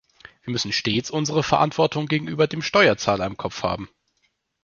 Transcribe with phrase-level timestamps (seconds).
[0.41, 3.87] Wir müssen stets unsere Verantwortung gegenüber dem Steuerzahler im Kopf haben.